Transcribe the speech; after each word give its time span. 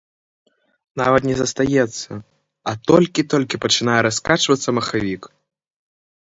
Нават 1.01 1.27
не 1.31 1.35
застаецца, 1.41 2.11
а 2.73 2.75
толькі-толькі 2.93 3.61
пачынае 3.69 4.01
раскачвацца 4.09 4.69
махавік! 4.81 5.33